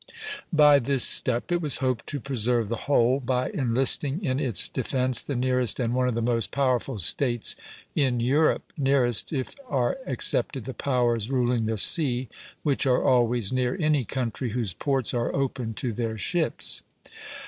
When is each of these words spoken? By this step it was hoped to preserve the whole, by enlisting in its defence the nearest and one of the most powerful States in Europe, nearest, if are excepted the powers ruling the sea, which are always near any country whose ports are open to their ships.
By 0.51 0.79
this 0.79 1.03
step 1.03 1.51
it 1.51 1.61
was 1.61 1.77
hoped 1.77 2.07
to 2.07 2.19
preserve 2.19 2.69
the 2.69 2.75
whole, 2.89 3.19
by 3.19 3.51
enlisting 3.51 4.25
in 4.25 4.39
its 4.39 4.67
defence 4.67 5.21
the 5.21 5.35
nearest 5.35 5.79
and 5.79 5.93
one 5.93 6.07
of 6.07 6.15
the 6.15 6.23
most 6.23 6.49
powerful 6.49 6.97
States 6.97 7.55
in 7.93 8.19
Europe, 8.19 8.63
nearest, 8.75 9.31
if 9.31 9.53
are 9.69 9.99
excepted 10.07 10.65
the 10.65 10.73
powers 10.73 11.29
ruling 11.29 11.67
the 11.67 11.77
sea, 11.77 12.29
which 12.63 12.87
are 12.87 13.03
always 13.03 13.53
near 13.53 13.77
any 13.79 14.03
country 14.03 14.49
whose 14.53 14.73
ports 14.73 15.13
are 15.13 15.35
open 15.35 15.75
to 15.75 15.93
their 15.93 16.17
ships. 16.17 16.81